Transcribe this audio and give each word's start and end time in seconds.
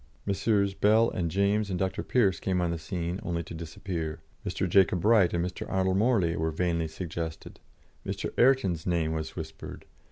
Messrs. 0.25 0.73
Bell 0.73 1.11
and 1.11 1.29
James 1.29 1.69
and 1.69 1.77
Dr. 1.77 2.01
Pearce 2.01 2.39
came 2.39 2.59
on 2.59 2.71
the 2.71 2.79
scene 2.79 3.19
only 3.21 3.43
to 3.43 3.53
disappear. 3.53 4.19
Mr. 4.43 4.67
Jacob 4.67 5.01
Bright 5.01 5.31
and 5.31 5.45
Mr. 5.45 5.69
Arnold 5.69 5.97
Morley 5.97 6.35
were 6.35 6.49
vainly 6.49 6.87
suggested. 6.87 7.59
Mr. 8.03 8.33
Ayrton's 8.35 8.87
name 8.87 9.11
was 9.11 9.35
whispered. 9.35 9.85